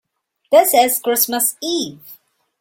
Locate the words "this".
0.51-0.73